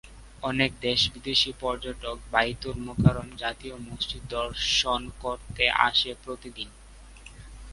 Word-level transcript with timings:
অনেক 0.43 0.71
দেশি-বিদেশি 0.81 1.51
পর্যটক 1.61 2.17
বায়তুল 2.31 2.77
মোকাররম 2.87 3.27
জাতীয় 3.37 3.75
মসজিদ 3.87 4.23
দর্শন 4.35 5.01
করতে 5.23 5.63
আসে 5.87 6.11
প্রতিদিন। 6.23 6.69